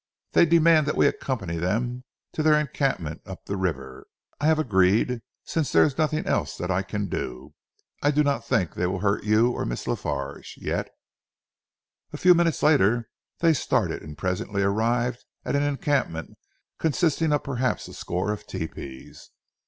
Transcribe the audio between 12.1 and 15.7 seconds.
A few minutes later they started and presently arrived at an